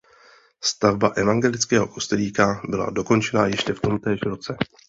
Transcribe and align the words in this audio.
Stavba 0.63 1.09
evangelického 1.15 1.87
kostelíka 1.87 2.61
byla 2.69 2.89
dokončena 2.89 3.47
ještě 3.47 3.73
v 3.73 3.81
tomtéž 3.81 4.21
roce. 4.21 4.57